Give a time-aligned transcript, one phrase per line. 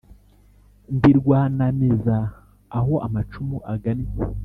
[0.95, 2.17] Ndi Rwanamiza
[2.77, 4.11] aho amacumu agannye